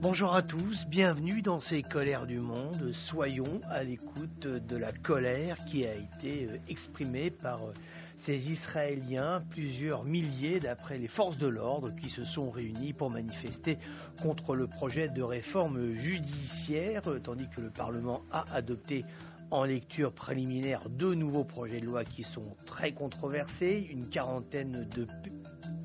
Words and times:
Bonjour 0.00 0.32
à 0.32 0.42
tous, 0.42 0.86
bienvenue 0.86 1.42
dans 1.42 1.58
ces 1.58 1.82
colères 1.82 2.24
du 2.24 2.38
monde. 2.38 2.92
Soyons 2.92 3.60
à 3.68 3.82
l'écoute 3.82 4.46
de 4.46 4.76
la 4.76 4.92
colère 4.92 5.56
qui 5.66 5.84
a 5.84 5.92
été 5.92 6.46
euh, 6.46 6.58
exprimée 6.68 7.32
par 7.32 7.64
euh, 7.64 7.72
ces 8.20 8.52
Israéliens, 8.52 9.42
plusieurs 9.50 10.04
milliers 10.04 10.60
d'après 10.60 10.98
les 10.98 11.08
forces 11.08 11.38
de 11.38 11.48
l'ordre 11.48 11.90
qui 11.96 12.10
se 12.10 12.24
sont 12.24 12.48
réunis 12.48 12.92
pour 12.92 13.10
manifester 13.10 13.76
contre 14.22 14.54
le 14.54 14.68
projet 14.68 15.08
de 15.08 15.22
réforme 15.22 15.92
judiciaire, 15.94 17.02
euh, 17.08 17.18
tandis 17.18 17.48
que 17.48 17.60
le 17.60 17.70
Parlement 17.70 18.22
a 18.30 18.44
adopté 18.54 19.04
en 19.50 19.64
lecture 19.64 20.12
préliminaire 20.12 20.88
deux 20.88 21.14
nouveaux 21.14 21.44
projets 21.44 21.80
de 21.80 21.86
loi 21.86 22.04
qui 22.04 22.22
sont 22.22 22.54
très 22.66 22.92
controversés, 22.92 23.88
une 23.90 24.08
quarantaine 24.08 24.88
de 24.94 25.06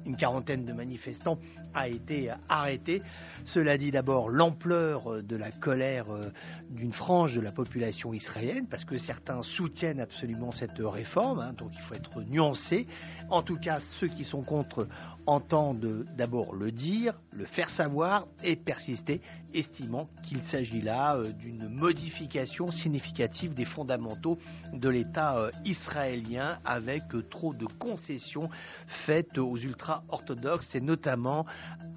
une 0.06 0.18
quarantaine 0.18 0.66
de 0.66 0.74
manifestants 0.74 1.38
a 1.74 1.88
été 1.88 2.32
arrêté. 2.50 3.02
Cela 3.46 3.78
dit 3.78 3.92
d'abord 3.92 4.30
l'ampleur 4.30 5.24
de 5.24 5.36
la 5.36 5.52
colère 5.52 6.10
euh, 6.12 6.32
d'une 6.70 6.94
frange 6.94 7.36
de 7.36 7.42
la 7.42 7.52
population 7.52 8.14
israélienne, 8.14 8.68
parce 8.68 8.86
que 8.86 8.98
certains 8.98 9.42
soutiennent 9.42 10.00
absolument 10.00 10.52
cette 10.52 10.80
réforme, 10.80 11.40
hein, 11.40 11.54
donc 11.54 11.72
il 11.74 11.82
faut 11.82 11.96
être 11.96 12.22
nuancé. 12.22 12.88
En 13.30 13.42
tout 13.42 13.58
cas, 13.58 13.80
ceux 13.80 14.08
qui 14.08 14.24
sont 14.24 14.44
contre 14.44 14.88
entendent 15.26 16.06
d'abord 16.18 16.54
le 16.54 16.72
dire, 16.72 17.20
le 17.32 17.46
faire 17.46 17.70
savoir 17.70 18.28
et 18.44 18.56
persister, 18.56 19.22
estimant 19.54 20.10
qu'il 20.24 20.40
s'agit 20.40 20.82
là 20.82 21.16
euh, 21.16 21.32
d'une 21.32 21.68
modification 21.68 22.68
significative 22.68 23.54
des 23.54 23.66
fondamentaux 23.66 24.38
de 24.74 24.90
l'État 24.90 25.38
euh, 25.38 25.52
israélien, 25.66 26.60
avec 26.66 27.04
trop 27.30 27.54
de 27.54 27.66
concessions 27.66 28.50
faites 28.88 29.38
aux 29.38 29.56
ultra-orthodoxes 29.94 30.76
et 30.76 30.82
notamment 30.82 31.46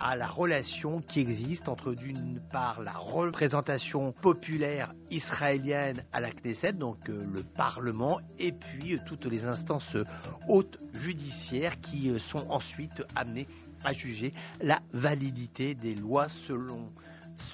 à 0.01 0.17
la 0.17 0.27
relation 0.27 1.01
qui 1.01 1.21
existe 1.21 1.69
entre 1.69 1.95
d'une 1.95 2.41
part 2.53 2.83
la 2.83 2.93
représentation 2.93 4.13
populaire 4.13 4.93
israélienne 5.11 6.05
à 6.13 6.21
la 6.21 6.31
Knesset, 6.31 6.73
donc 6.75 7.09
euh, 7.09 7.25
le 7.33 7.43
Parlement, 7.43 8.21
et 8.39 8.53
puis 8.53 8.95
euh, 8.95 8.99
toutes 9.07 9.27
les 9.27 9.45
instances 9.45 9.97
euh, 9.97 10.05
hautes 10.49 10.79
judiciaires 10.93 11.81
qui 11.81 12.19
sont 12.19 12.51
ensuite 12.51 13.03
amenées 13.15 13.47
à 13.85 13.93
juger 13.93 14.33
la 14.61 14.81
validité 14.93 15.75
des 15.75 15.95
lois 15.95 16.29
selon 16.29 16.91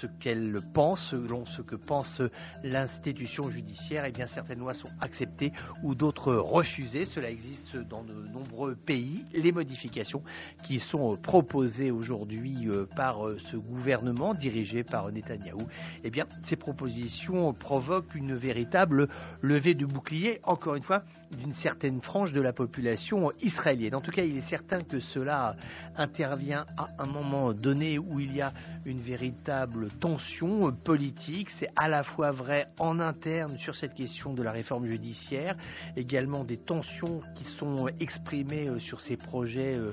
ce 0.03 0.08
qu'elle 0.19 0.58
pense, 0.75 1.11
selon 1.11 1.47
ce 1.47 1.62
que 1.62 1.77
pense 1.77 2.22
l'institution 2.64 3.48
judiciaire, 3.48 4.05
et 4.05 4.08
eh 4.08 4.12
bien 4.12 4.27
certaines 4.27 4.58
lois 4.58 4.75
sont 4.75 4.89
acceptées 5.00 5.53
ou 5.84 5.95
d'autres 5.95 6.34
refusées. 6.34 7.05
Cela 7.05 7.31
existe 7.31 7.77
dans 7.77 8.03
de 8.03 8.14
nombreux 8.33 8.75
pays. 8.75 9.25
Les 9.33 9.53
modifications 9.53 10.25
qui 10.64 10.80
sont 10.80 11.17
proposées 11.17 11.92
aujourd'hui 11.92 12.69
euh, 12.69 12.86
par 12.97 13.28
euh, 13.28 13.39
ce 13.45 13.56
gouvernement 13.56 14.34
dirigé 14.34 14.83
par 14.83 15.12
Netanyahou, 15.12 15.69
eh 16.03 16.11
bien 16.11 16.27
ces 16.42 16.56
propositions 16.56 17.53
provoquent 17.53 18.17
une 18.17 18.34
véritable 18.34 19.08
levée 19.41 19.75
de 19.75 19.86
bouclier, 19.86 20.41
encore 20.42 20.75
une 20.75 20.83
fois, 20.83 21.05
d'une 21.36 21.55
certaine 21.55 22.00
frange 22.03 22.33
de 22.33 22.41
la 22.41 22.53
population 22.53 23.30
israélienne. 23.41 23.95
En 23.95 24.00
tout 24.00 24.11
cas, 24.11 24.25
il 24.25 24.36
est 24.36 24.48
certain 24.48 24.80
que 24.80 25.00
cela 25.00 25.56
intervient 25.97 26.67
à 26.77 26.89
un 26.98 27.06
moment 27.06 27.53
donné 27.53 27.98
où 27.98 28.20
il 28.20 28.34
y 28.34 28.41
a 28.41 28.53
une 28.85 29.01
véritable 29.01 29.89
tension 30.01 30.73
politique. 30.73 31.51
C'est 31.51 31.70
à 31.77 31.89
la 31.89 32.03
fois 32.03 32.30
vrai 32.30 32.69
en 32.79 33.01
interne 33.01 33.58
sur 33.58 33.75
cette 33.75 33.95
question 33.95 34.33
de 34.33 34.42
la 34.42 34.53
réforme 34.53 34.86
judiciaire, 34.86 35.57
également 35.97 36.45
des 36.45 36.57
tensions 36.57 37.20
qui 37.35 37.45
sont 37.45 37.89
exprimées 38.01 38.69
euh, 38.69 38.79
sur 38.79 39.01
ces 39.01 39.17
projets 39.17 39.77
euh, 39.77 39.91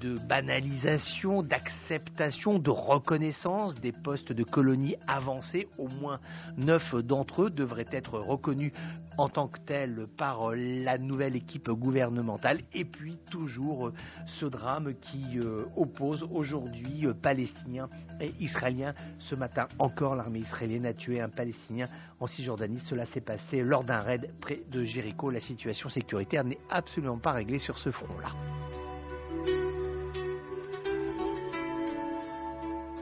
de 0.00 0.16
banalisation, 0.26 1.42
d'acceptation, 1.42 2.58
de 2.58 2.70
reconnaissance 2.70 3.74
des 3.76 3.92
postes 3.92 4.32
de 4.32 4.44
colonies 4.44 4.96
avancés. 5.06 5.68
Au 5.78 5.88
moins 5.88 6.20
neuf 6.56 6.94
d'entre 6.94 7.44
eux 7.44 7.50
devraient 7.50 7.86
être 7.92 8.18
reconnus 8.18 8.72
en 9.18 9.28
tant 9.28 9.48
que 9.48 9.58
tels 9.60 10.06
par 10.16 10.50
la 10.54 10.98
nouvelle 10.98 11.36
équipe 11.36 11.70
gouvernementale. 11.70 12.60
Et 12.74 12.84
puis 12.84 13.18
toujours 13.30 13.92
ce 14.26 14.46
drame 14.46 14.94
qui 15.00 15.38
euh, 15.38 15.64
oppose 15.76 16.26
aujourd'hui 16.30 17.06
Palestiniens 17.22 17.88
et 18.20 18.32
Israéliens. 18.40 18.94
Matin 19.36 19.68
encore, 19.78 20.14
l'armée 20.14 20.40
israélienne 20.40 20.86
a 20.86 20.94
tué 20.94 21.20
un 21.20 21.28
Palestinien 21.28 21.86
en 22.20 22.26
Cisjordanie. 22.26 22.80
Cela 22.80 23.04
s'est 23.04 23.20
passé 23.20 23.62
lors 23.62 23.84
d'un 23.84 23.98
raid 23.98 24.32
près 24.40 24.60
de 24.70 24.84
Jéricho. 24.84 25.30
La 25.30 25.40
situation 25.40 25.88
sécuritaire 25.88 26.44
n'est 26.44 26.58
absolument 26.70 27.18
pas 27.18 27.32
réglée 27.32 27.58
sur 27.58 27.78
ce 27.78 27.90
front-là. 27.90 28.30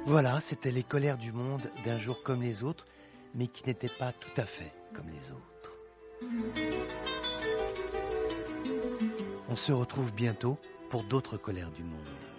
Voilà, 0.06 0.40
c'était 0.40 0.70
les 0.70 0.82
colères 0.82 1.16
du 1.16 1.32
monde 1.32 1.62
d'un 1.84 1.98
jour 1.98 2.22
comme 2.22 2.42
les 2.42 2.62
autres, 2.62 2.86
mais 3.34 3.46
qui 3.46 3.66
n'étaient 3.66 3.88
pas 3.88 4.12
tout 4.12 4.38
à 4.40 4.44
fait 4.44 4.72
comme 4.94 5.08
les 5.08 5.30
autres. 5.32 5.72
On 9.48 9.56
se 9.56 9.72
retrouve 9.72 10.12
bientôt 10.12 10.58
pour 10.90 11.04
d'autres 11.04 11.38
colères 11.38 11.70
du 11.70 11.82
monde. 11.82 12.33